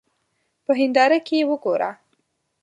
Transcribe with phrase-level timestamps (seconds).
[0.65, 1.91] په هېنداره کې وګوره.